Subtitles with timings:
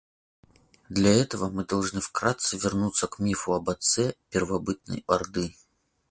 [0.89, 5.53] Для этого мы должны вкратце вернуться к мифу об отце первобытной орды.